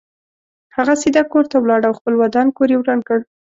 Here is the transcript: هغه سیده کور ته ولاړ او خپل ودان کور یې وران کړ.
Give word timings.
هغه 0.75 0.93
سیده 1.01 1.21
کور 1.31 1.45
ته 1.51 1.57
ولاړ 1.59 1.81
او 1.87 1.93
خپل 1.99 2.13
ودان 2.21 2.47
کور 2.57 2.69
یې 2.71 2.77
وران 2.79 2.99
کړ. 3.07 3.19